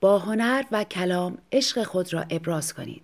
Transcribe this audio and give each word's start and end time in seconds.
با 0.00 0.18
هنر 0.18 0.64
و 0.72 0.84
کلام 0.84 1.38
عشق 1.52 1.82
خود 1.82 2.12
را 2.12 2.24
ابراز 2.30 2.74
کنید. 2.74 3.02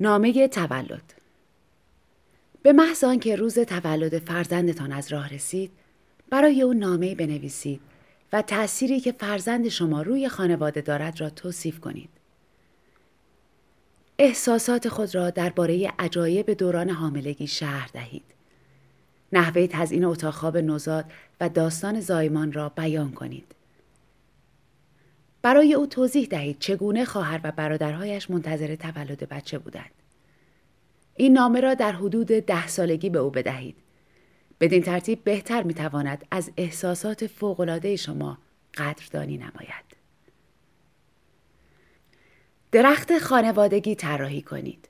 نامه 0.00 0.48
تولد 0.48 1.12
به 2.62 2.72
محض 2.72 3.04
آنکه 3.04 3.36
روز 3.36 3.58
تولد 3.58 4.18
فرزندتان 4.18 4.92
از 4.92 5.12
راه 5.12 5.34
رسید 5.34 5.70
برای 6.30 6.62
او 6.62 6.74
نامه 6.74 7.14
بنویسید 7.14 7.80
و 8.32 8.42
تأثیری 8.42 9.00
که 9.00 9.12
فرزند 9.12 9.68
شما 9.68 10.02
روی 10.02 10.28
خانواده 10.28 10.80
دارد 10.80 11.20
را 11.20 11.30
توصیف 11.30 11.80
کنید. 11.80 12.10
احساسات 14.18 14.88
خود 14.88 15.14
را 15.14 15.30
درباره 15.30 15.92
عجایب 15.98 16.50
دوران 16.50 16.90
حاملگی 16.90 17.46
شهر 17.46 17.90
دهید. 17.92 18.24
نحوه 19.32 19.66
تزئین 19.66 20.04
اتاق 20.04 20.34
خواب 20.34 20.56
نوزاد 20.56 21.04
و 21.40 21.48
داستان 21.48 22.00
زایمان 22.00 22.52
را 22.52 22.68
بیان 22.68 23.12
کنید. 23.12 23.54
برای 25.42 25.74
او 25.74 25.86
توضیح 25.86 26.26
دهید 26.26 26.58
چگونه 26.58 27.04
خواهر 27.04 27.40
و 27.44 27.52
برادرهایش 27.52 28.30
منتظر 28.30 28.74
تولد 28.76 29.28
بچه 29.28 29.58
بودند. 29.58 29.90
این 31.16 31.32
نامه 31.32 31.60
را 31.60 31.74
در 31.74 31.92
حدود 31.92 32.26
ده 32.26 32.68
سالگی 32.68 33.10
به 33.10 33.18
او 33.18 33.30
بدهید. 33.30 33.76
بدین 34.60 34.82
ترتیب 34.82 35.24
بهتر 35.24 35.62
می‌تواند 35.62 36.24
از 36.30 36.50
احساسات 36.56 37.26
فوقالعاده 37.26 37.96
شما 37.96 38.38
قدردانی 38.74 39.36
نماید. 39.36 39.90
درخت 42.72 43.18
خانوادگی 43.18 43.94
طراحی 43.94 44.42
کنید. 44.42 44.88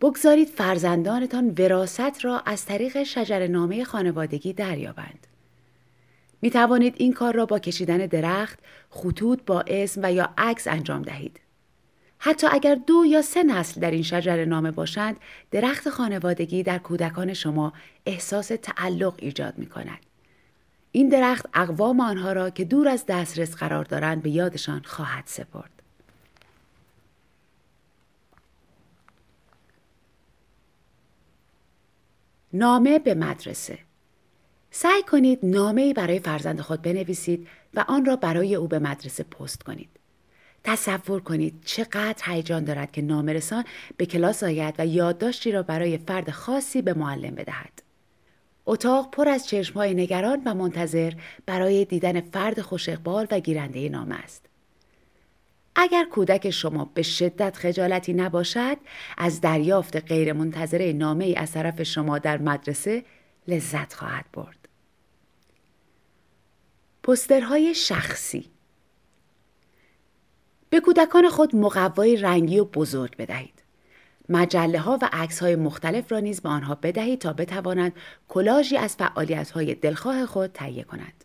بگذارید 0.00 0.48
فرزندانتان 0.48 1.50
وراست 1.58 2.24
را 2.24 2.40
از 2.40 2.66
طریق 2.66 3.02
شجر 3.02 3.46
نامه 3.46 3.84
خانوادگی 3.84 4.52
دریابند. 4.52 5.25
می 6.46 6.50
توانید 6.50 6.94
این 6.98 7.12
کار 7.12 7.34
را 7.34 7.46
با 7.46 7.58
کشیدن 7.58 7.98
درخت، 7.98 8.58
خطوط 8.90 9.40
با 9.46 9.64
اسم 9.66 10.00
و 10.04 10.12
یا 10.12 10.34
عکس 10.38 10.66
انجام 10.66 11.02
دهید. 11.02 11.40
حتی 12.18 12.46
اگر 12.50 12.74
دو 12.74 13.04
یا 13.06 13.22
سه 13.22 13.42
نسل 13.42 13.80
در 13.80 13.90
این 13.90 14.02
شجر 14.02 14.44
نامه 14.44 14.70
باشند، 14.70 15.16
درخت 15.50 15.88
خانوادگی 15.88 16.62
در 16.62 16.78
کودکان 16.78 17.34
شما 17.34 17.72
احساس 18.06 18.48
تعلق 18.62 19.14
ایجاد 19.18 19.58
می 19.58 19.66
کند. 19.66 19.98
این 20.92 21.08
درخت 21.08 21.46
اقوام 21.54 22.00
آنها 22.00 22.32
را 22.32 22.50
که 22.50 22.64
دور 22.64 22.88
از 22.88 23.04
دسترس 23.08 23.54
قرار 23.54 23.84
دارند 23.84 24.22
به 24.22 24.30
یادشان 24.30 24.82
خواهد 24.84 25.24
سپرد. 25.26 25.82
نامه 32.52 32.98
به 32.98 33.14
مدرسه 33.14 33.85
سعی 34.70 35.02
کنید 35.02 35.38
نامه 35.42 35.94
برای 35.94 36.18
فرزند 36.18 36.60
خود 36.60 36.82
بنویسید 36.82 37.48
و 37.74 37.84
آن 37.88 38.04
را 38.04 38.16
برای 38.16 38.54
او 38.54 38.68
به 38.68 38.78
مدرسه 38.78 39.22
پست 39.22 39.62
کنید. 39.62 39.88
تصور 40.64 41.20
کنید 41.20 41.62
چقدر 41.64 42.22
هیجان 42.24 42.64
دارد 42.64 42.92
که 42.92 43.02
نامرسان 43.02 43.64
به 43.96 44.06
کلاس 44.06 44.42
آید 44.42 44.74
و 44.78 44.86
یادداشتی 44.86 45.52
را 45.52 45.62
برای 45.62 45.98
فرد 45.98 46.30
خاصی 46.30 46.82
به 46.82 46.94
معلم 46.94 47.34
بدهد. 47.34 47.82
اتاق 48.66 49.10
پر 49.10 49.28
از 49.28 49.48
چشمهای 49.48 49.94
نگران 49.94 50.42
و 50.44 50.54
منتظر 50.54 51.12
برای 51.46 51.84
دیدن 51.84 52.20
فرد 52.20 52.60
خوش 52.60 52.88
و 53.06 53.40
گیرنده 53.40 53.88
نامه 53.88 54.14
است. 54.14 54.46
اگر 55.76 56.04
کودک 56.04 56.50
شما 56.50 56.90
به 56.94 57.02
شدت 57.02 57.56
خجالتی 57.56 58.12
نباشد 58.12 58.76
از 59.18 59.40
دریافت 59.40 59.96
غیرمنتظره 59.96 60.92
نامه 60.92 61.24
ای 61.24 61.36
از 61.36 61.52
طرف 61.52 61.82
شما 61.82 62.18
در 62.18 62.38
مدرسه 62.38 63.04
لذت 63.48 63.94
خواهد 63.94 64.24
برد. 64.32 64.68
پسترهای 67.02 67.74
شخصی 67.74 68.50
به 70.70 70.80
کودکان 70.80 71.28
خود 71.28 71.56
مقوای 71.56 72.16
رنگی 72.16 72.58
و 72.58 72.64
بزرگ 72.64 73.16
بدهید. 73.16 73.62
مجله 74.28 74.78
ها 74.78 74.98
و 75.02 75.08
عکس 75.12 75.40
های 75.42 75.56
مختلف 75.56 76.12
را 76.12 76.20
نیز 76.20 76.40
به 76.40 76.48
آنها 76.48 76.74
بدهید 76.74 77.18
تا 77.18 77.32
بتوانند 77.32 77.92
کلاژی 78.28 78.76
از 78.76 78.96
فعالیت 78.96 79.50
های 79.50 79.74
دلخواه 79.74 80.26
خود 80.26 80.52
تهیه 80.52 80.84
کنند. 80.84 81.24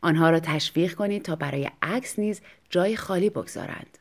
آنها 0.00 0.30
را 0.30 0.40
تشویق 0.40 0.94
کنید 0.94 1.22
تا 1.22 1.36
برای 1.36 1.70
عکس 1.82 2.18
نیز 2.18 2.40
جای 2.70 2.96
خالی 2.96 3.30
بگذارند. 3.30 3.98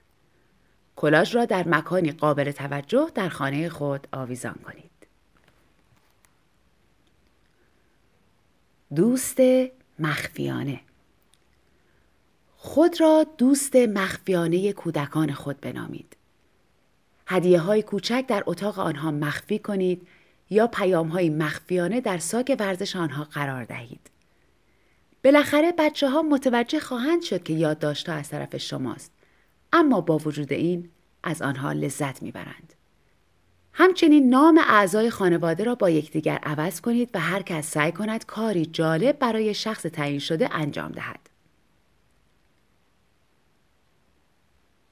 کلاژ 0.96 1.36
را 1.36 1.46
در 1.46 1.68
مکانی 1.68 2.12
قابل 2.12 2.52
توجه 2.52 3.12
در 3.16 3.30
خانه 3.30 3.70
خود 3.70 4.08
آویزان 4.14 4.56
کنید. 4.66 4.97
دوست 8.96 9.38
مخفیانه 10.00 10.80
خود 12.58 13.02
را 13.02 13.26
دوست 13.38 13.76
مخفیانه 13.76 14.74
کودکان 14.74 15.34
خود 15.34 15.62
بنامید. 15.62 16.18
هدیه 17.28 17.60
های 17.60 17.82
کوچک 17.82 18.26
در 18.28 18.44
اتاق 18.46 18.80
آنها 18.80 19.12
مخفی 19.12 19.60
کنید 19.60 20.08
یا 20.50 20.68
پیام 20.68 21.08
های 21.08 21.30
مخفیانه 21.30 22.02
در 22.02 22.18
ساک 22.18 22.56
ورزش 22.60 22.96
آنها 22.96 23.24
قرار 23.24 23.66
دهید. 23.66 24.10
بالاخره 25.24 25.72
بچه 25.78 26.10
ها 26.10 26.22
متوجه 26.22 26.80
خواهند 26.80 27.22
شد 27.22 27.44
که 27.44 27.54
یادداشتها 27.54 28.16
از 28.16 28.30
طرف 28.30 28.58
شماست. 28.58 29.12
اما 29.74 30.02
با 30.02 30.18
وجود 30.18 30.54
این 30.54 30.90
از 31.24 31.42
آنها 31.42 31.72
لذت 31.72 32.22
می‌برند. 32.24 32.74
همچنین 33.80 34.30
نام 34.30 34.60
اعضای 34.68 35.10
خانواده 35.10 35.64
را 35.64 35.76
با 35.76 35.90
یکدیگر 35.90 36.40
عوض 36.44 36.82
کنید 36.82 37.10
و 37.14 37.20
هر 37.20 37.42
کس 37.42 37.72
سعی 37.72 37.92
کند 37.92 38.26
کاری 38.26 38.66
جالب 38.66 39.20
برای 39.20 39.54
شخص 39.54 39.82
تعیین 39.82 40.20
شده 40.20 40.56
انجام 40.56 40.92
دهد. 40.92 41.30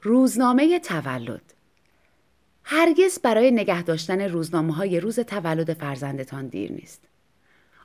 روزنامه 0.01 0.79
تولد 0.79 1.53
هرگز 2.63 3.19
برای 3.19 3.51
نگه 3.51 3.83
داشتن 3.83 4.21
روزنامه 4.21 4.73
های 4.73 4.99
روز 4.99 5.19
تولد 5.19 5.73
فرزندتان 5.73 6.47
دیر 6.47 6.71
نیست. 6.71 7.01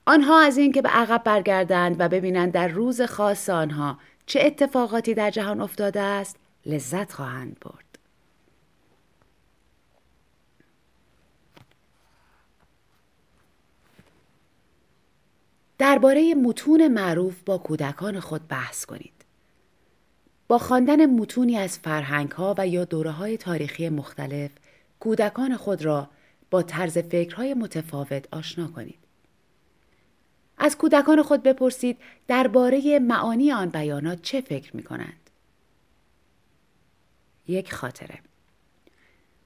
آنها 0.06 0.40
از 0.40 0.58
اینکه 0.58 0.82
به 0.82 0.88
عقب 0.88 1.22
برگردند 1.24 1.96
و 1.98 2.08
ببینند 2.08 2.52
در 2.52 2.68
روز 2.68 3.02
خاص 3.02 3.50
آنها 3.50 3.98
چه 4.26 4.40
اتفاقاتی 4.42 5.14
در 5.14 5.30
جهان 5.30 5.60
افتاده 5.60 6.00
است 6.00 6.36
لذت 6.66 7.12
خواهند 7.12 7.56
برد. 7.60 7.89
درباره 15.80 16.34
متون 16.34 16.88
معروف 16.88 17.42
با 17.46 17.58
کودکان 17.58 18.20
خود 18.20 18.48
بحث 18.48 18.84
کنید. 18.84 19.12
با 20.48 20.58
خواندن 20.58 21.06
متونی 21.06 21.56
از 21.56 21.78
فرهنگ 21.78 22.30
ها 22.30 22.54
و 22.58 22.66
یا 22.68 22.84
دوره 22.84 23.10
های 23.10 23.36
تاریخی 23.36 23.88
مختلف 23.88 24.50
کودکان 25.00 25.56
خود 25.56 25.84
را 25.84 26.10
با 26.50 26.62
طرز 26.62 26.98
فکرهای 26.98 27.54
متفاوت 27.54 28.28
آشنا 28.32 28.68
کنید. 28.68 28.98
از 30.58 30.76
کودکان 30.76 31.22
خود 31.22 31.42
بپرسید 31.42 31.98
درباره 32.28 32.98
معانی 32.98 33.52
آن 33.52 33.68
بیانات 33.68 34.22
چه 34.22 34.40
فکر 34.40 34.76
می 34.76 34.82
کنند. 34.82 35.30
یک 37.48 37.72
خاطره 37.72 38.18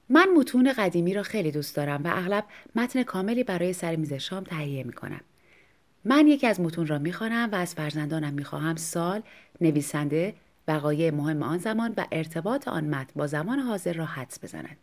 من 0.09 0.29
متون 0.37 0.73
قدیمی 0.73 1.13
را 1.13 1.23
خیلی 1.23 1.51
دوست 1.51 1.75
دارم 1.75 2.03
و 2.03 2.07
اغلب 2.07 2.45
متن 2.75 3.03
کاملی 3.03 3.43
برای 3.43 3.73
سر 3.73 3.95
میز 3.95 4.13
شام 4.13 4.43
تهیه 4.43 4.83
می 4.83 4.93
کنم. 4.93 5.21
من 6.05 6.27
یکی 6.27 6.47
از 6.47 6.61
متون 6.61 6.87
را 6.87 6.99
می‌خوانم 6.99 7.49
و 7.51 7.55
از 7.55 7.73
فرزندانم 7.73 8.33
می‌خواهم 8.33 8.75
سال، 8.75 9.21
نویسنده، 9.61 10.35
وقایع 10.67 11.11
مهم 11.11 11.43
آن 11.43 11.57
زمان 11.57 11.93
و 11.97 12.05
ارتباط 12.11 12.67
آن 12.67 12.83
متن 12.83 13.11
با 13.15 13.27
زمان 13.27 13.59
حاضر 13.59 13.93
را 13.93 14.05
حدس 14.05 14.43
بزنند. 14.43 14.77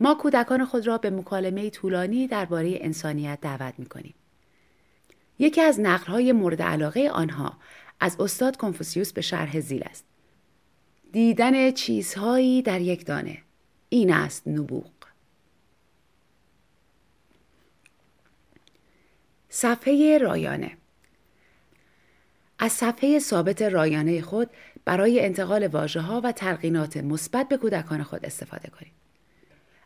ما 0.00 0.14
کودکان 0.14 0.64
خود 0.64 0.86
را 0.86 0.98
به 0.98 1.10
مکالمه 1.10 1.70
طولانی 1.70 2.26
درباره 2.26 2.78
انسانیت 2.80 3.38
دعوت 3.42 3.74
می 3.78 3.86
کنیم. 3.86 4.14
یکی 5.38 5.60
از 5.60 5.80
نقلهای 5.80 6.32
مورد 6.32 6.62
علاقه 6.62 7.10
آنها 7.10 7.52
از 8.00 8.20
استاد 8.20 8.56
کنفوسیوس 8.56 9.12
به 9.12 9.20
شرح 9.20 9.60
زیل 9.60 9.82
است. 9.90 10.04
دیدن 11.12 11.70
چیزهایی 11.70 12.62
در 12.62 12.80
یک 12.80 13.06
دانه. 13.06 13.38
این 13.88 14.12
است 14.12 14.48
نبوغ. 14.48 14.95
صفحه 19.56 20.18
رایانه 20.18 20.70
از 22.58 22.72
صفحه 22.72 23.18
ثابت 23.18 23.62
رایانه 23.62 24.20
خود 24.22 24.50
برای 24.84 25.20
انتقال 25.20 25.66
واژه 25.66 26.00
ها 26.00 26.20
و 26.24 26.32
تلقینات 26.32 26.96
مثبت 26.96 27.48
به 27.48 27.56
کودکان 27.56 28.02
خود 28.02 28.26
استفاده 28.26 28.68
کنید. 28.68 28.92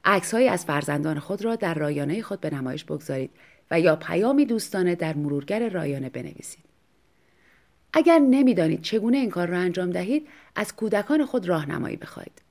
عکسهایی 0.05 0.49
از 0.49 0.65
فرزندان 0.65 1.19
خود 1.19 1.45
را 1.45 1.57
در 1.57 1.75
رایانه 1.75 2.23
خود 2.23 2.41
به 2.41 2.55
نمایش 2.55 2.85
بگذارید 2.85 3.31
و 3.71 3.81
یا 3.81 3.97
پیامی 3.97 4.47
دوستانه 4.47 4.95
در 4.95 5.15
مرورگر 5.15 5.69
رایانه 5.69 6.09
بنویسید. 6.09 6.65
اگر 7.93 8.19
نمی‌دانید 8.19 8.83
چگونه 8.83 9.17
این 9.17 9.31
کار 9.31 9.49
را 9.49 9.59
انجام 9.59 9.91
دهید، 9.91 10.29
از 10.57 10.77
کودکان 10.77 11.27
خود 11.27 11.49
راهنمایی 11.49 11.97
بخواهید. 11.97 12.43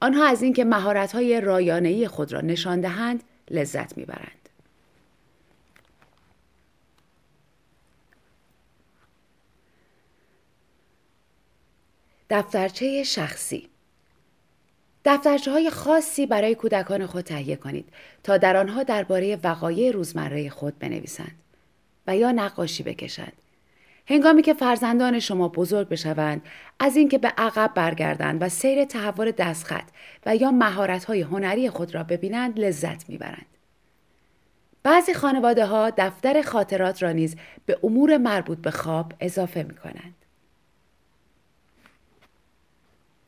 آنها 0.00 0.26
از 0.26 0.42
اینکه 0.42 0.64
مهارت‌های 0.64 1.40
رایانه‌ای 1.40 2.08
خود 2.08 2.32
را 2.32 2.40
نشان 2.40 2.80
دهند 2.80 3.22
لذت 3.50 3.98
می‌برند. 3.98 4.41
دفترچه 12.32 13.02
شخصی 13.02 13.68
دفترچه 15.04 15.50
های 15.50 15.70
خاصی 15.70 16.26
برای 16.26 16.54
کودکان 16.54 17.06
خود 17.06 17.24
تهیه 17.24 17.56
کنید 17.56 17.88
تا 18.22 18.36
در 18.36 18.56
آنها 18.56 18.82
درباره 18.82 19.38
وقایع 19.44 19.90
روزمره 19.90 20.50
خود 20.50 20.78
بنویسند 20.78 21.34
و 22.06 22.16
یا 22.16 22.32
نقاشی 22.32 22.82
بکشند. 22.82 23.32
هنگامی 24.06 24.42
که 24.42 24.54
فرزندان 24.54 25.18
شما 25.18 25.48
بزرگ 25.48 25.88
بشوند 25.88 26.42
از 26.78 26.96
اینکه 26.96 27.18
به 27.18 27.28
عقب 27.28 27.70
برگردند 27.74 28.42
و 28.42 28.48
سیر 28.48 28.84
تحول 28.84 29.30
دستخط 29.30 29.88
و 30.26 30.36
یا 30.36 30.50
مهارت 30.50 31.10
هنری 31.10 31.70
خود 31.70 31.94
را 31.94 32.02
ببینند 32.02 32.60
لذت 32.60 33.08
می‌برند. 33.08 33.46
بعضی 34.82 35.14
خانواده 35.14 35.66
ها 35.66 35.90
دفتر 35.90 36.42
خاطرات 36.42 37.02
را 37.02 37.12
نیز 37.12 37.36
به 37.66 37.78
امور 37.82 38.16
مربوط 38.16 38.58
به 38.58 38.70
خواب 38.70 39.12
اضافه 39.20 39.62
می 39.62 39.74
کنند. 39.74 40.21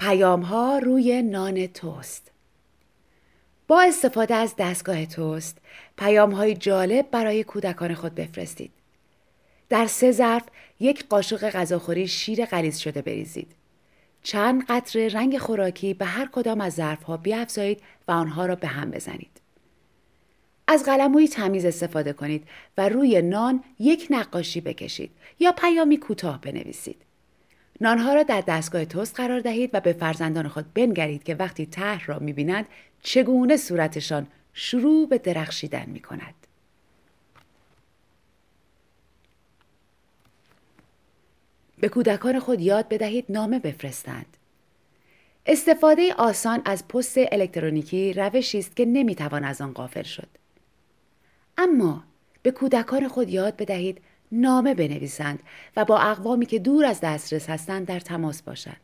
پیام 0.04 0.40
ها 0.40 0.78
روی 0.78 1.22
نان 1.22 1.66
توست 1.66 2.30
با 3.68 3.82
استفاده 3.82 4.34
از 4.34 4.54
دستگاه 4.58 5.06
توست 5.06 5.58
پیام 5.98 6.30
های 6.30 6.54
جالب 6.54 7.10
برای 7.10 7.44
کودکان 7.44 7.94
خود 7.94 8.14
بفرستید. 8.14 8.70
در 9.68 9.86
سه 9.86 10.12
ظرف 10.12 10.42
یک 10.80 11.08
قاشق 11.08 11.50
غذاخوری 11.50 12.08
شیر 12.08 12.44
غلیظ 12.44 12.78
شده 12.78 13.02
بریزید. 13.02 13.52
چند 14.22 14.64
قطره 14.68 15.08
رنگ 15.08 15.38
خوراکی 15.38 15.94
به 15.94 16.04
هر 16.04 16.28
کدام 16.32 16.60
از 16.60 16.74
ظرف 16.74 17.02
ها 17.02 17.16
بیافزایید 17.16 17.82
و 18.08 18.12
آنها 18.12 18.46
را 18.46 18.54
به 18.54 18.66
هم 18.66 18.90
بزنید. 18.90 19.40
از 20.68 20.84
قلموی 20.84 21.28
تمیز 21.28 21.64
استفاده 21.64 22.12
کنید 22.12 22.48
و 22.78 22.88
روی 22.88 23.22
نان 23.22 23.64
یک 23.78 24.06
نقاشی 24.10 24.60
بکشید 24.60 25.10
یا 25.40 25.52
پیامی 25.52 25.96
کوتاه 25.96 26.40
بنویسید. 26.40 26.96
نانها 27.80 28.14
را 28.14 28.22
در 28.22 28.40
دستگاه 28.40 28.84
توست 28.84 29.16
قرار 29.16 29.40
دهید 29.40 29.70
و 29.72 29.80
به 29.80 29.92
فرزندان 29.92 30.48
خود 30.48 30.74
بنگرید 30.74 31.22
که 31.22 31.34
وقتی 31.34 31.66
طرح 31.66 32.06
را 32.06 32.18
می‌بینند 32.18 32.66
چگونه 33.02 33.56
صورتشان 33.56 34.26
شروع 34.52 35.08
به 35.08 35.18
درخشیدن 35.18 35.86
می 35.86 36.00
کند. 36.00 36.34
به 41.78 41.88
کودکان 41.88 42.40
خود 42.40 42.60
یاد 42.60 42.88
بدهید 42.88 43.24
نامه 43.28 43.58
بفرستند. 43.58 44.36
استفاده 45.46 46.14
آسان 46.14 46.62
از 46.64 46.88
پست 46.88 47.14
الکترونیکی 47.16 48.12
روشی 48.12 48.58
است 48.58 48.76
که 48.76 48.84
نمی‌توان 48.84 49.44
از 49.44 49.60
آن 49.60 49.72
غافل 49.72 50.02
شد. 50.02 50.28
اما 51.58 52.04
به 52.42 52.50
کودکان 52.50 53.08
خود 53.08 53.28
یاد 53.28 53.56
بدهید 53.56 54.00
نامه 54.34 54.75
بنویسند 54.75 55.42
و 55.76 55.84
با 55.84 55.98
اقوامی 55.98 56.46
که 56.46 56.58
دور 56.58 56.84
از 56.84 57.00
دسترس 57.00 57.50
هستند 57.50 57.86
در 57.86 58.00
تماس 58.00 58.42
باشند. 58.42 58.81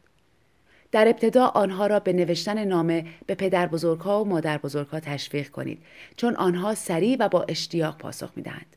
در 0.93 1.08
ابتدا 1.08 1.47
آنها 1.47 1.87
را 1.87 2.00
به 2.00 2.12
نوشتن 2.12 2.64
نامه 2.64 3.06
به 3.26 3.35
پدر 3.35 3.67
بزرگها 3.67 4.25
و 4.25 4.29
مادر 4.29 4.58
بزرگها 4.58 5.00
تشویق 5.00 5.49
کنید 5.49 5.82
چون 6.17 6.37
آنها 6.37 6.75
سریع 6.75 7.17
و 7.20 7.29
با 7.29 7.43
اشتیاق 7.49 7.99
پاسخ 7.99 8.31
می 8.37 8.43
دهند. 8.43 8.76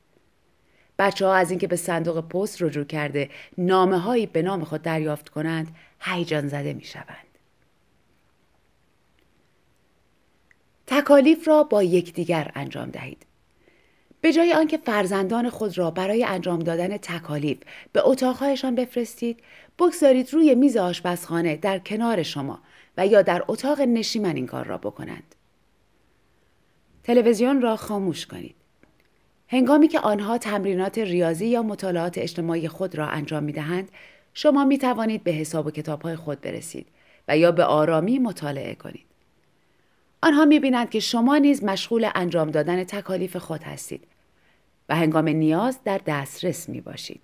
بچه 1.00 1.26
ها 1.26 1.36
از 1.36 1.50
اینکه 1.50 1.68
به 1.68 1.76
صندوق 1.76 2.28
پست 2.28 2.62
رجوع 2.62 2.84
کرده 2.84 3.30
نامه 3.58 3.98
هایی 3.98 4.26
به 4.26 4.42
نام 4.42 4.64
خود 4.64 4.82
دریافت 4.82 5.30
کنند 5.30 5.76
هیجان 6.00 6.48
زده 6.48 6.74
می 6.74 6.84
شوند. 6.84 7.28
تکالیف 10.88 11.48
را 11.48 11.64
با 11.64 11.84
یکدیگر 11.84 12.52
انجام 12.56 12.90
دهید. 12.90 13.26
به 14.24 14.34
جای 14.34 14.54
آنکه 14.54 14.78
فرزندان 14.78 15.50
خود 15.50 15.78
را 15.78 15.92
برای 15.92 16.24
انجام 16.24 16.60
دادن 16.60 16.98
تکالیف 16.98 17.58
به 17.92 18.08
اتاقهایشان 18.08 18.76
بفرستید 18.76 19.40
بگذارید 19.80 20.34
روی 20.34 20.56
میز 20.56 20.78
آشپزخانه 20.78 21.56
در 21.56 21.80
کنار 21.80 22.24
شما 22.24 22.60
و 22.98 23.08
یا 23.08 23.22
در 23.22 23.44
اتاق 23.48 23.82
نشیمن 23.82 24.36
این 24.36 24.46
کار 24.46 24.66
را 24.66 24.78
بکنند. 24.78 25.36
تلویزیون 27.04 27.62
را 27.62 27.76
خاموش 27.76 28.26
کنید. 28.26 28.56
هنگامی 29.48 29.88
که 29.88 30.00
آنها 30.00 30.38
تمرینات 30.38 30.98
ریاضی 30.98 31.48
یا 31.48 31.64
مطالعات 31.64 32.18
اجتماعی 32.18 32.68
خود 32.68 32.96
را 32.96 33.08
انجام 33.08 33.44
می 33.44 33.52
دهند 33.52 33.90
شما 34.34 34.66
می 34.66 34.78
توانید 34.78 35.24
به 35.24 35.32
حساب 35.32 35.68
و 35.68 35.72
کتاب 35.72 36.16
خود 36.16 36.42
برسید 36.42 36.88
و 37.28 37.38
یا 37.38 37.52
به 37.52 37.64
آرامی 37.64 38.20
مطالعه 38.20 38.76
کنید. 38.76 39.06
آنها 40.22 40.46
می 40.46 40.60
بینند 40.60 40.90
که 40.90 41.00
شما 41.00 41.38
نیز 41.38 41.64
مشغول 41.64 42.10
انجام 42.16 42.52
دادن 42.52 42.84
تکالیف 42.84 43.38
خود 43.38 43.64
هستید. 43.64 44.13
و 44.90 44.96
هنگام 44.96 45.30
نیاز 45.30 45.80
در 45.84 46.02
دسترس 46.06 46.70
می 46.70 46.82
باشید. 46.82 47.22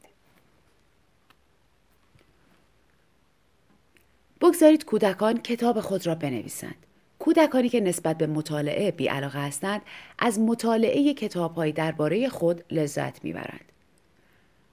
بگذارید 4.41 4.85
کودکان 4.85 5.37
کتاب 5.37 5.81
خود 5.81 6.07
را 6.07 6.15
بنویسند. 6.15 6.85
کودکانی 7.19 7.69
که 7.69 7.79
نسبت 7.79 8.17
به 8.17 8.27
مطالعه 8.27 8.91
بیعلاقه 8.91 9.39
هستند 9.39 9.81
از 10.19 10.39
مطالعه 10.39 11.13
کتابهایی 11.13 11.71
درباره 11.71 12.29
خود 12.29 12.63
لذت 12.71 13.23
می‌برند. 13.23 13.71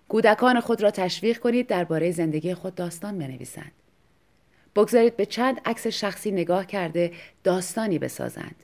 کودکان 0.08 0.60
خود 0.60 0.82
را 0.82 0.90
تشویق 0.90 1.38
کنید 1.38 1.66
درباره 1.66 2.10
زندگی 2.10 2.54
خود 2.54 2.74
داستان 2.74 3.18
بنویسند. 3.18 3.72
بگذارید 4.76 5.16
به 5.16 5.26
چند 5.26 5.60
عکس 5.64 5.86
شخصی 5.86 6.30
نگاه 6.30 6.66
کرده 6.66 7.12
داستانی 7.44 7.98
بسازند. 7.98 8.54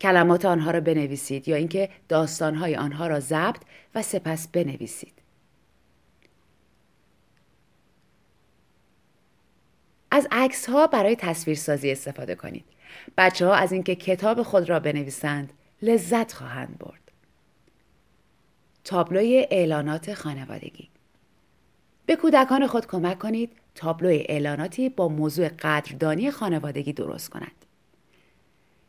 کلمات 0.00 0.44
آنها 0.44 0.70
را 0.70 0.80
بنویسید 0.80 1.48
یا 1.48 1.56
اینکه 1.56 1.88
داستانهای 2.08 2.76
آنها 2.76 3.06
را 3.06 3.20
ضبط 3.20 3.60
و 3.94 4.02
سپس 4.02 4.48
بنویسید. 4.48 5.12
از 10.10 10.28
عکس 10.30 10.68
ها 10.68 10.86
برای 10.86 11.16
تصویرسازی 11.16 11.90
استفاده 11.90 12.34
کنید. 12.34 12.64
بچه 13.18 13.46
ها 13.46 13.54
از 13.54 13.72
اینکه 13.72 13.94
کتاب 13.94 14.42
خود 14.42 14.68
را 14.68 14.80
بنویسند 14.80 15.52
لذت 15.82 16.32
خواهند 16.32 16.78
برد. 16.78 17.12
تابلوی 18.84 19.46
اعلانات 19.50 20.14
خانوادگی 20.14 20.88
به 22.06 22.16
کودکان 22.16 22.66
خود 22.66 22.86
کمک 22.86 23.18
کنید 23.18 23.52
تابلوی 23.74 24.26
اعلاناتی 24.28 24.88
با 24.88 25.08
موضوع 25.08 25.48
قدردانی 25.48 26.30
خانوادگی 26.30 26.92
درست 26.92 27.30
کنند. 27.30 27.65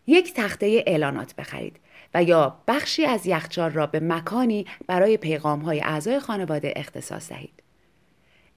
یک 0.07 0.33
تخته 0.33 0.83
اعلانات 0.87 1.35
بخرید 1.35 1.79
و 2.13 2.23
یا 2.23 2.57
بخشی 2.67 3.05
از 3.05 3.25
یخچال 3.25 3.71
را 3.71 3.87
به 3.87 3.99
مکانی 3.99 4.65
برای 4.87 5.17
پیغام 5.17 5.59
های 5.59 5.81
اعضای 5.81 6.19
خانواده 6.19 6.73
اختصاص 6.75 7.29
دهید. 7.29 7.63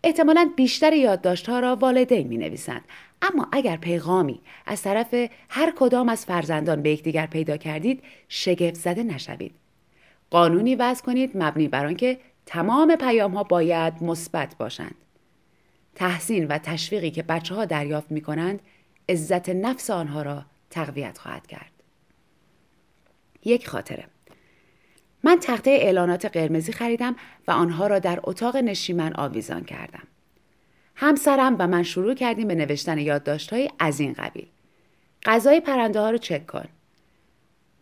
احتمالا 0.04 0.50
بیشتر 0.56 0.92
یادداشتها 0.92 1.60
را 1.60 1.76
والدین 1.76 2.26
می 2.26 2.38
نویسند 2.38 2.84
اما 3.22 3.48
اگر 3.52 3.76
پیغامی 3.76 4.40
از 4.66 4.82
طرف 4.82 5.14
هر 5.48 5.72
کدام 5.76 6.08
از 6.08 6.26
فرزندان 6.26 6.82
به 6.82 6.90
یکدیگر 6.90 7.26
پیدا 7.26 7.56
کردید 7.56 8.02
شگفت 8.28 8.74
زده 8.74 9.02
نشوید. 9.02 9.54
قانونی 10.30 10.74
وضع 10.74 11.04
کنید 11.04 11.30
مبنی 11.34 11.68
بر 11.68 11.86
آنکه 11.86 12.18
تمام 12.46 12.96
پیام 12.96 13.34
ها 13.34 13.42
باید 13.42 14.02
مثبت 14.02 14.54
باشند. 14.58 14.94
تحسین 15.94 16.46
و 16.46 16.58
تشویقی 16.58 17.10
که 17.10 17.22
بچه 17.22 17.54
ها 17.54 17.64
دریافت 17.64 18.10
می 18.10 18.20
کنند 18.20 18.60
عزت 19.08 19.48
نفس 19.48 19.90
آنها 19.90 20.22
را 20.22 20.44
تقویت 20.70 21.18
خواهد 21.18 21.46
کرد. 21.46 21.72
یک 23.44 23.68
خاطره 23.68 24.04
من 25.22 25.38
تخته 25.40 25.70
اعلانات 25.70 26.26
قرمزی 26.26 26.72
خریدم 26.72 27.16
و 27.48 27.50
آنها 27.50 27.86
را 27.86 27.98
در 27.98 28.20
اتاق 28.22 28.56
نشیمن 28.56 29.12
آویزان 29.14 29.64
کردم. 29.64 30.02
همسرم 30.94 31.56
و 31.58 31.66
من 31.66 31.82
شروع 31.82 32.14
کردیم 32.14 32.48
به 32.48 32.54
نوشتن 32.54 32.98
یادداشتهایی 32.98 33.70
از 33.78 34.00
این 34.00 34.12
قبیل. 34.12 34.46
غذای 35.24 35.60
پرنده 35.60 36.00
ها 36.00 36.10
رو 36.10 36.18
چک 36.18 36.46
کن. 36.46 36.64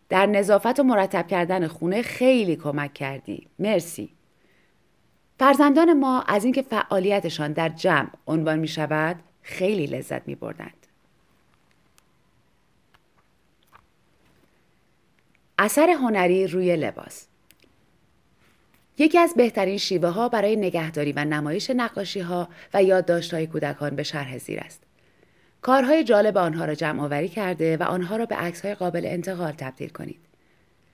در 0.09 0.25
نظافت 0.25 0.79
و 0.79 0.83
مرتب 0.83 1.27
کردن 1.27 1.67
خونه 1.67 2.01
خیلی 2.01 2.55
کمک 2.55 2.93
کردی. 2.93 3.47
مرسی. 3.59 4.09
فرزندان 5.39 5.93
ما 5.93 6.21
از 6.21 6.43
اینکه 6.43 6.61
فعالیتشان 6.61 7.53
در 7.53 7.69
جمع 7.69 8.09
عنوان 8.27 8.59
می 8.59 8.67
شود 8.67 9.15
خیلی 9.41 9.85
لذت 9.85 10.27
می 10.27 10.35
بردند. 10.35 10.78
اثر 15.61 15.89
هنری 15.89 16.47
روی 16.47 16.75
لباس 16.75 17.25
یکی 18.97 19.17
از 19.17 19.33
بهترین 19.37 19.77
شیوه 19.77 20.09
ها 20.09 20.29
برای 20.29 20.55
نگهداری 20.55 21.11
و 21.11 21.25
نمایش 21.25 21.69
نقاشی 21.69 22.19
ها 22.19 22.49
و 22.73 22.83
یادداشت 22.83 23.33
های 23.33 23.47
کودکان 23.47 23.95
به 23.95 24.03
شرح 24.03 24.37
زیر 24.37 24.59
است. 24.59 24.83
کارهای 25.61 26.03
جالب 26.03 26.37
آنها 26.37 26.65
را 26.65 26.75
جمع 26.75 27.03
آوری 27.03 27.29
کرده 27.29 27.77
و 27.77 27.83
آنها 27.83 28.15
را 28.15 28.25
به 28.25 28.35
عکس 28.35 28.61
های 28.61 28.75
قابل 28.75 29.05
انتقال 29.05 29.51
تبدیل 29.51 29.89
کنید. 29.89 30.19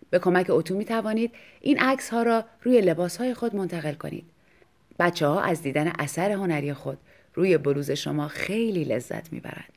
به 0.09 0.19
کمک 0.19 0.45
اتو 0.49 0.75
می 0.75 0.85
توانید 0.85 1.31
این 1.61 1.79
عکس 1.79 2.09
ها 2.09 2.23
را 2.23 2.45
روی 2.61 2.81
لباس 2.81 3.17
های 3.17 3.33
خود 3.33 3.55
منتقل 3.55 3.93
کنید. 3.93 4.25
بچه 4.99 5.27
ها 5.27 5.41
از 5.41 5.61
دیدن 5.61 5.87
اثر 5.99 6.31
هنری 6.31 6.73
خود 6.73 6.97
روی 7.33 7.57
بلوز 7.57 7.91
شما 7.91 8.27
خیلی 8.27 8.83
لذت 8.83 9.33
می‌برند. 9.33 9.74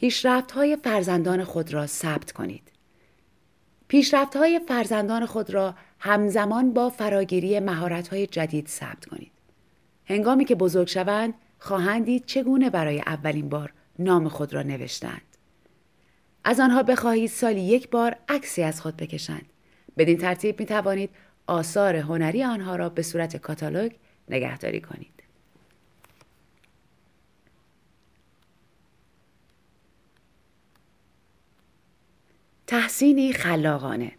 پیشرفت 0.00 0.52
های 0.52 0.76
فرزندان 0.76 1.44
خود 1.44 1.74
را 1.74 1.86
ثبت 1.86 2.32
کنید. 2.32 2.72
پیشرفت 3.88 4.36
های 4.36 4.60
فرزندان 4.68 5.26
خود 5.26 5.50
را 5.50 5.74
همزمان 5.98 6.72
با 6.72 6.90
فراگیری 6.90 7.60
مهارت 7.60 8.08
های 8.08 8.26
جدید 8.26 8.66
ثبت 8.66 9.04
کنید. 9.04 9.32
هنگامی 10.06 10.44
که 10.44 10.54
بزرگ 10.54 10.88
شوند 10.88 11.34
خواهند 11.58 12.04
دید 12.04 12.24
چگونه 12.26 12.70
برای 12.70 13.00
اولین 13.00 13.48
بار 13.48 13.72
نام 13.98 14.28
خود 14.28 14.54
را 14.54 14.62
نوشتند. 14.62 15.22
از 16.44 16.60
آنها 16.60 16.82
بخواهید 16.82 17.30
سالی 17.30 17.60
یک 17.60 17.90
بار 17.90 18.16
عکسی 18.28 18.62
از 18.62 18.80
خود 18.80 18.96
بکشند. 18.96 19.46
بدین 19.96 20.18
ترتیب 20.18 20.60
می 20.60 20.66
توانید 20.66 21.10
آثار 21.46 21.96
هنری 21.96 22.44
آنها 22.44 22.76
را 22.76 22.88
به 22.88 23.02
صورت 23.02 23.36
کاتالوگ 23.36 23.92
نگهداری 24.28 24.80
کنید. 24.80 25.17
تحسینی 32.68 33.32
خلاقانه 33.32 34.12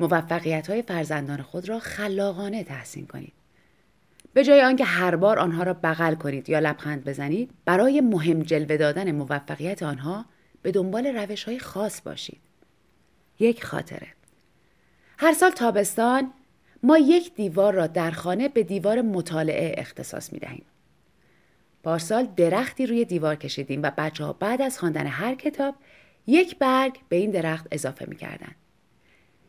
موفقیت 0.00 0.70
های 0.70 0.82
فرزندان 0.82 1.42
خود 1.42 1.68
را 1.68 1.78
خلاقانه 1.78 2.64
تحسین 2.64 3.06
کنید. 3.06 3.32
به 4.32 4.44
جای 4.44 4.62
آنکه 4.62 4.84
هر 4.84 5.16
بار 5.16 5.38
آنها 5.38 5.62
را 5.62 5.74
بغل 5.74 6.14
کنید 6.14 6.48
یا 6.48 6.58
لبخند 6.58 7.04
بزنید 7.04 7.50
برای 7.64 8.00
مهم 8.00 8.42
جلوه 8.42 8.76
دادن 8.76 9.12
موفقیت 9.12 9.82
آنها 9.82 10.24
به 10.62 10.72
دنبال 10.72 11.06
روش 11.06 11.44
های 11.44 11.58
خاص 11.58 12.00
باشید. 12.02 12.40
یک 13.38 13.64
خاطره 13.64 14.08
هر 15.18 15.32
سال 15.32 15.50
تابستان 15.50 16.32
ما 16.82 16.98
یک 16.98 17.34
دیوار 17.34 17.74
را 17.74 17.86
در 17.86 18.10
خانه 18.10 18.48
به 18.48 18.62
دیوار 18.62 19.02
مطالعه 19.02 19.74
اختصاص 19.78 20.32
می 20.32 20.38
دهیم. 20.38 20.64
پارسال 21.82 22.28
درختی 22.36 22.86
روی 22.86 23.04
دیوار 23.04 23.36
کشیدیم 23.36 23.82
و 23.82 23.90
بچه 23.98 24.24
ها 24.24 24.32
بعد 24.32 24.62
از 24.62 24.78
خواندن 24.78 25.06
هر 25.06 25.34
کتاب 25.34 25.74
یک 26.28 26.58
برگ 26.58 26.98
به 27.08 27.16
این 27.16 27.30
درخت 27.30 27.66
اضافه 27.72 28.06
می 28.08 28.16
کردن. 28.16 28.52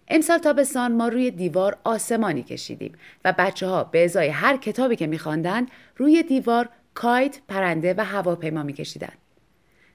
امسال 0.07 0.37
تابستان 0.37 0.95
ما 0.95 1.07
روی 1.07 1.31
دیوار 1.31 1.77
آسمانی 1.83 2.43
کشیدیم 2.43 2.93
و 3.25 3.33
بچه 3.37 3.67
ها 3.67 3.83
به 3.83 4.03
ازای 4.03 4.27
هر 4.27 4.57
کتابی 4.57 4.95
که 4.95 5.07
میخواندند 5.07 5.71
روی 5.97 6.23
دیوار 6.23 6.69
کایت، 6.93 7.39
پرنده 7.47 7.93
و 7.97 8.05
هواپیما 8.05 8.63
میکشیدند. 8.63 9.17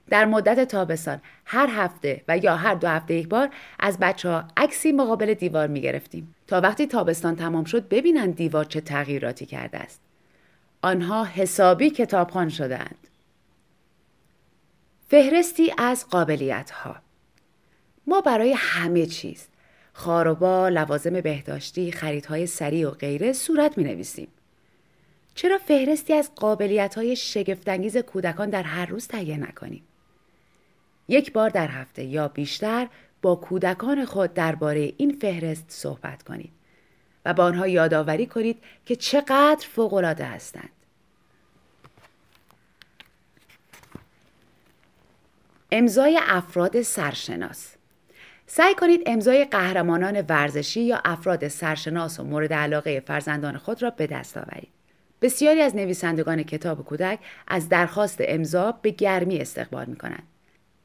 در 0.09 0.25
مدت 0.25 0.67
تابستان 0.67 1.21
هر 1.45 1.69
هفته 1.71 2.21
و 2.27 2.37
یا 2.37 2.55
هر 2.55 2.75
دو 2.75 2.87
هفته 2.87 3.13
یک 3.13 3.27
بار 3.27 3.49
از 3.79 3.99
بچه 3.99 4.29
ها 4.29 4.43
عکسی 4.57 4.91
مقابل 4.91 5.33
دیوار 5.33 5.67
می 5.67 5.81
گرفتیم 5.81 6.35
تا 6.47 6.61
وقتی 6.61 6.87
تابستان 6.87 7.35
تمام 7.35 7.63
شد 7.63 7.89
ببینند 7.89 8.35
دیوار 8.35 8.65
چه 8.65 8.81
تغییراتی 8.81 9.45
کرده 9.45 9.77
است. 9.77 10.01
آنها 10.81 11.23
حسابی 11.23 11.89
کتابخوان 11.89 12.49
شدند. 12.49 13.07
فهرستی 15.07 15.73
از 15.77 16.09
قابلیت 16.09 16.71
ها 16.71 16.95
ما 18.07 18.21
برای 18.21 18.53
همه 18.57 19.05
چیز 19.05 19.47
خاروبا، 19.93 20.69
لوازم 20.69 21.21
بهداشتی، 21.21 21.91
خریدهای 21.91 22.47
سریع 22.47 22.87
و 22.87 22.91
غیره 22.91 23.33
صورت 23.33 23.77
می 23.77 23.83
نویسیم. 23.83 24.27
چرا 25.35 25.57
فهرستی 25.57 26.13
از 26.13 26.31
قابلیت 26.35 26.95
های 26.95 27.15
شگفتانگیز 27.15 27.97
کودکان 27.97 28.49
در 28.49 28.63
هر 28.63 28.85
روز 28.85 29.07
تهیه 29.07 29.37
نکنیم؟ 29.37 29.83
یک 31.07 31.33
بار 31.33 31.49
در 31.49 31.67
هفته 31.67 32.03
یا 32.03 32.27
بیشتر 32.27 32.87
با 33.21 33.35
کودکان 33.35 34.05
خود 34.05 34.33
درباره 34.33 34.93
این 34.97 35.17
فهرست 35.21 35.65
صحبت 35.67 36.23
کنید 36.23 36.51
و 37.25 37.33
با 37.33 37.43
آنها 37.43 37.67
یادآوری 37.67 38.25
کنید 38.25 38.63
که 38.85 38.95
چقدر 38.95 39.67
فوقالعاده 39.71 40.25
هستند. 40.25 40.69
امضای 45.77 46.19
افراد 46.21 46.81
سرشناس 46.81 47.75
سعی 48.47 48.75
کنید 48.75 49.01
امضای 49.05 49.45
قهرمانان 49.45 50.21
ورزشی 50.21 50.81
یا 50.81 51.01
افراد 51.05 51.47
سرشناس 51.47 52.19
و 52.19 52.23
مورد 52.23 52.53
علاقه 52.53 52.99
فرزندان 52.99 53.57
خود 53.57 53.83
را 53.83 53.89
به 53.89 54.07
دست 54.07 54.37
آورید. 54.37 54.67
بسیاری 55.21 55.61
از 55.61 55.75
نویسندگان 55.75 56.43
کتاب 56.43 56.85
کودک 56.85 57.19
از 57.47 57.69
درخواست 57.69 58.17
امضا 58.21 58.71
به 58.71 58.89
گرمی 58.89 59.37
استقبال 59.37 59.85
می 59.85 59.95
کنند. 59.95 60.23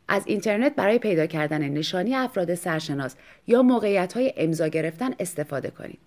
از 0.08 0.22
اینترنت 0.26 0.74
برای 0.74 0.98
پیدا 0.98 1.26
کردن 1.26 1.68
نشانی 1.68 2.14
افراد 2.14 2.54
سرشناس 2.54 3.16
یا 3.46 3.62
موقعیت 3.62 4.12
های 4.12 4.32
امضا 4.36 4.68
گرفتن 4.68 5.10
استفاده 5.18 5.70
کنید. 5.70 5.98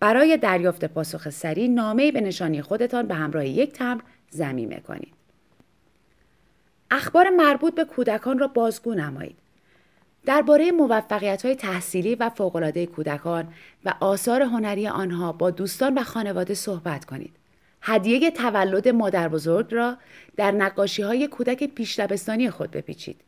برای 0.00 0.36
دریافت 0.36 0.84
پاسخ 0.84 1.30
سریع 1.30 1.68
نامه 1.68 2.12
به 2.12 2.20
نشانی 2.20 2.62
خودتان 2.62 3.06
به 3.06 3.14
همراه 3.14 3.46
یک 3.46 3.72
تمر 3.72 4.00
زمینه 4.30 4.80
کنید. 4.80 5.19
اخبار 6.90 7.30
مربوط 7.30 7.74
به 7.74 7.84
کودکان 7.84 8.38
را 8.38 8.46
بازگو 8.46 8.94
نمایید. 8.94 9.38
درباره 10.26 10.70
موفقیت 10.72 11.44
های 11.44 11.54
تحصیلی 11.54 12.14
و 12.14 12.30
فوقالعاده 12.30 12.86
کودکان 12.86 13.48
و 13.84 13.94
آثار 14.00 14.42
هنری 14.42 14.88
آنها 14.88 15.32
با 15.32 15.50
دوستان 15.50 15.98
و 15.98 16.02
خانواده 16.02 16.54
صحبت 16.54 17.04
کنید. 17.04 17.36
هدیه 17.82 18.30
تولد 18.30 18.88
مادر 18.88 19.28
بزرگ 19.28 19.74
را 19.74 19.96
در 20.36 20.50
نقاشی 20.50 21.02
های 21.02 21.28
کودک 21.28 21.64
پیش 21.64 22.00
خود 22.50 22.70
بپیچید. 22.70 23.20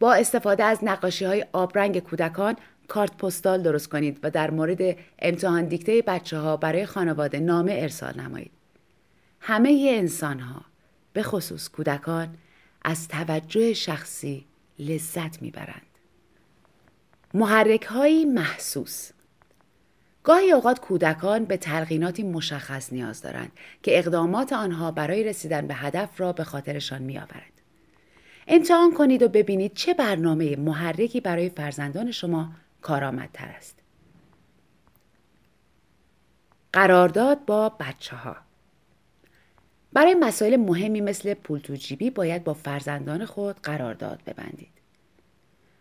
با 0.00 0.14
استفاده 0.14 0.64
از 0.64 0.78
نقاشی 0.82 1.24
های 1.24 1.44
آبرنگ 1.52 1.98
کودکان 1.98 2.56
کارت 2.88 3.16
پستال 3.16 3.62
درست 3.62 3.88
کنید 3.88 4.18
و 4.22 4.30
در 4.30 4.50
مورد 4.50 4.96
امتحان 5.18 5.64
دیکته 5.64 6.02
بچه 6.06 6.38
ها 6.38 6.56
برای 6.56 6.86
خانواده 6.86 7.40
نامه 7.40 7.72
ارسال 7.72 8.20
نمایید. 8.20 8.50
همه 9.40 9.92
انسان 9.98 10.40
ها 10.40 10.62
به 11.12 11.22
خصوص 11.22 11.68
کودکان 11.68 12.36
از 12.82 13.08
توجه 13.08 13.74
شخصی 13.74 14.46
لذت 14.78 15.42
می‌برند. 15.42 15.82
محرک 17.34 17.82
های 17.82 18.24
محسوس 18.24 19.10
گاهی 20.22 20.52
اوقات 20.52 20.80
کودکان 20.80 21.44
به 21.44 21.56
تلقیناتی 21.56 22.22
مشخص 22.22 22.92
نیاز 22.92 23.22
دارند 23.22 23.52
که 23.82 23.98
اقدامات 23.98 24.52
آنها 24.52 24.90
برای 24.90 25.24
رسیدن 25.24 25.66
به 25.66 25.74
هدف 25.74 26.20
را 26.20 26.32
به 26.32 26.44
خاطرشان 26.44 27.02
میآورد. 27.02 27.52
امتحان 28.48 28.94
کنید 28.94 29.22
و 29.22 29.28
ببینید 29.28 29.74
چه 29.74 29.94
برنامه 29.94 30.56
محرکی 30.56 31.20
برای 31.20 31.48
فرزندان 31.48 32.10
شما 32.10 32.52
کارآمدتر 32.82 33.48
است. 33.48 33.78
قرارداد 36.72 37.44
با 37.44 37.68
بچه 37.68 38.16
ها 38.16 38.36
برای 39.92 40.14
مسائل 40.14 40.56
مهمی 40.56 41.00
مثل 41.00 41.34
پول 41.34 41.58
تو 41.58 41.74
جیبی 41.74 42.10
باید 42.10 42.44
با 42.44 42.54
فرزندان 42.54 43.24
خود 43.24 43.56
قرارداد 43.62 44.20
ببندید. 44.26 44.68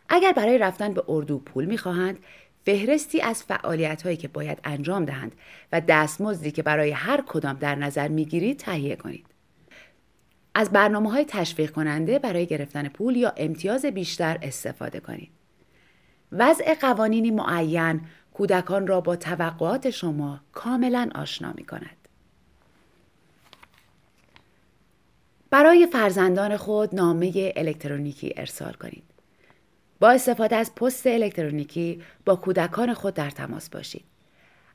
اگر 0.10 0.32
برای 0.32 0.58
رفتن 0.58 0.94
به 0.94 1.04
اردو 1.08 1.40
پول 1.40 1.66
می‌خواهند 1.66 2.20
فهرستی 2.66 3.22
از 3.22 3.44
فعالیت 3.44 4.02
هایی 4.02 4.18
که 4.18 4.28
باید 4.28 4.60
انجام 4.64 5.06
دهند 5.06 5.32
و 5.72 5.82
دستمزدی 5.82 6.52
که 6.52 6.64
برای 6.64 6.92
هر 6.92 7.24
کدام 7.28 7.56
در 7.56 7.76
نظر 7.76 8.08
می‌گیرید 8.08 8.58
تهیه 8.58 8.96
کنید. 8.96 9.26
از 10.56 10.70
برنامه 10.70 11.12
های 11.12 11.26
تشویق 11.26 11.72
کننده 11.72 12.20
برای 12.20 12.46
گرفتن 12.46 12.88
پول 12.88 13.16
یا 13.16 13.34
امتیاز 13.38 13.86
بیشتر 13.86 14.40
استفاده 14.42 15.00
کنید. 15.00 15.30
وضع 16.32 16.74
قوانینی 16.74 17.32
معین 17.32 18.02
کودکان 18.34 18.88
را 18.88 19.02
با 19.02 19.16
توقعات 19.16 19.90
شما 19.90 20.40
کاملا 20.52 21.10
آشنا 21.16 21.54
می 21.58 21.66
کند. 21.66 21.97
برای 25.50 25.88
فرزندان 25.88 26.58
خود 26.58 26.96
نامه 26.96 27.54
الکترونیکی 27.56 28.34
ارسال 28.38 28.74
کنید. 28.74 29.04
با 30.00 30.10
استفاده 30.12 30.56
از 30.56 30.76
پست 30.76 31.08
الکترونیکی 31.08 32.02
با 32.26 32.36
کودکان 32.36 32.94
خود 32.94 33.14
در 33.14 33.30
تماس 33.30 33.70
باشید. 33.70 34.04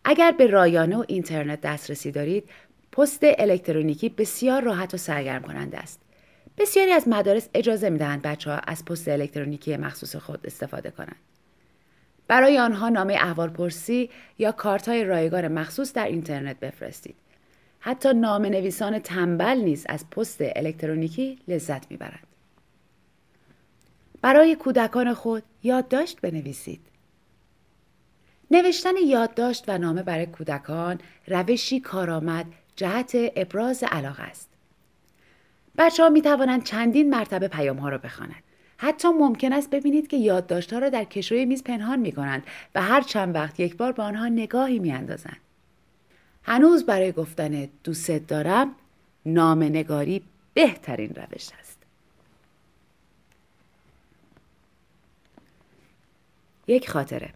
اگر 0.05 0.31
به 0.31 0.47
رایانه 0.47 0.97
و 0.97 1.05
اینترنت 1.09 1.61
دسترسی 1.61 2.11
دارید، 2.11 2.49
پست 2.93 3.21
الکترونیکی 3.23 4.09
بسیار 4.09 4.63
راحت 4.63 4.95
و 4.95 4.97
سرگرم 4.97 5.43
کننده 5.43 5.79
است. 5.79 6.01
بسیاری 6.59 6.93
از 6.93 7.09
مدارس 7.09 7.49
اجازه 7.55 7.91
می 7.91 7.99
دهند 7.99 8.23
بچه 8.23 8.51
ها 8.51 8.57
از 8.57 8.85
پست 8.85 9.09
الکترونیکی 9.09 9.77
مخصوص 9.77 10.17
خود 10.17 10.47
استفاده 10.47 10.91
کنند. 10.91 11.17
برای 12.29 12.59
آنها 12.59 12.89
نامه 12.89 13.15
احوالپرسی 13.15 14.11
یا 14.39 14.53
کارت 14.53 14.89
های 14.89 15.05
رایگان 15.05 15.49
مخصوص 15.49 15.93
در 15.93 16.07
اینترنت 16.07 16.61
بفرستید. 16.61 17.17
حتی 17.85 18.13
نام 18.13 18.47
نویسان 18.47 18.99
تنبل 18.99 19.59
نیز 19.59 19.87
از 19.89 20.11
پست 20.11 20.39
الکترونیکی 20.41 21.39
لذت 21.49 21.91
می‌برند. 21.91 22.27
برای 24.23 24.55
کودکان 24.55 25.15
خود 25.15 25.43
یادداشت 25.63 26.21
بنویسید. 26.21 26.81
نوشتن 28.51 28.97
یادداشت 29.07 29.65
و 29.69 29.79
نامه 29.79 30.03
برای 30.03 30.27
کودکان 30.27 31.01
روشی 31.27 31.81
کارآمد 31.81 32.47
جهت 32.77 33.13
ابراز 33.15 33.85
علاقه 33.85 34.23
است. 34.23 34.49
بچه 35.79 36.03
ها 36.03 36.09
می 36.09 36.23
توانند 36.23 36.65
چندین 36.65 37.11
مرتبه 37.11 37.49
پیام 37.49 37.77
ها 37.77 37.89
را 37.89 37.99
بخوانند. 37.99 38.43
حتی 38.77 39.09
ممکن 39.09 39.53
است 39.53 39.71
ببینید 39.71 40.09
که 40.09 40.17
یادداشت 40.17 40.73
ها 40.73 40.79
را 40.79 40.89
در 40.89 41.05
کشوی 41.05 41.45
میز 41.45 41.65
پنهان 41.65 41.99
می 41.99 42.13
کنند 42.13 42.43
و 42.75 42.83
هر 42.83 43.01
چند 43.01 43.35
وقت 43.35 43.61
یک 43.61 43.77
بار 43.77 43.93
به 43.93 44.03
آنها 44.03 44.29
نگاهی 44.29 44.79
می 44.79 44.93
اندازند. 44.93 45.37
هنوز 46.43 46.87
برای 46.87 47.13
گفتن 47.13 47.69
دوست 47.85 48.11
دارم 48.11 48.75
نام 49.27 49.63
نگاری 49.63 50.23
بهترین 50.55 51.15
روش 51.15 51.49
است. 51.61 51.79
یک 56.67 56.91
خاطره. 56.91 57.31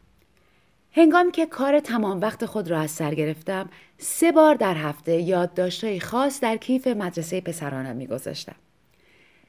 هنگامی 0.93 1.33
که 1.33 1.47
کار 1.47 1.81
تمام 1.81 2.21
وقت 2.21 2.47
خود 2.47 2.71
را 2.71 2.81
از 2.81 2.91
سر 2.91 3.15
گرفتم 3.15 3.69
سه 3.99 4.33
بار 4.33 4.55
در 4.55 4.75
هفته 4.75 5.13
یادداشتهای 5.13 6.01
خاص 6.01 6.41
در 6.41 6.57
کیف 6.57 6.87
مدرسه 6.87 7.41
پسرانم 7.41 7.97
میگذاشتم. 7.97 8.55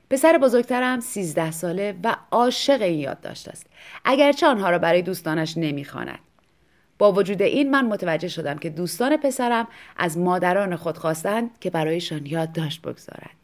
پسر 0.10 0.38
بزرگترم 0.38 1.00
سیزده 1.00 1.52
ساله 1.52 1.96
و 2.04 2.16
عاشق 2.32 2.82
این 2.82 3.00
یادداشت 3.00 3.48
است. 3.48 3.66
اگرچه 4.06 4.48
آنها 4.48 4.70
را 4.70 4.80
برای 4.80 5.02
دوستانش 5.02 5.58
نمی‌خواند. 5.58 6.20
با 6.98 7.12
وجود 7.12 7.42
این 7.42 7.72
من 7.72 7.86
متوجه 7.86 8.28
شدم 8.28 8.58
که 8.58 8.70
دوستان 8.70 9.18
پسرم 9.18 9.68
از 9.98 10.18
مادران 10.18 10.76
خود 10.76 10.98
خواستند 10.98 11.60
که 11.60 11.70
برایشان 11.70 12.26
یادداشت 12.26 12.82
بگذارد 12.82 13.38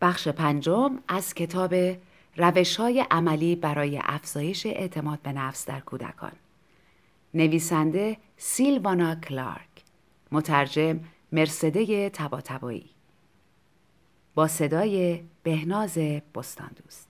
بخش 0.00 0.28
پنجم 0.28 0.98
از 1.08 1.34
کتاب 1.34 1.74
روش 2.36 2.76
های 2.76 3.04
عملی 3.10 3.56
برای 3.56 4.00
افزایش 4.02 4.66
اعتماد 4.66 5.18
به 5.22 5.32
نفس 5.32 5.66
در 5.66 5.80
کودکان. 5.80 6.32
نویسنده 7.38 8.16
سیلوانا 8.36 9.14
کلارک 9.14 9.84
مترجم 10.32 11.00
مرسده 11.32 12.10
تباتبایی 12.10 12.90
با 14.34 14.48
صدای 14.48 15.22
بهناز 15.42 15.98
بستاندوست. 16.34 17.07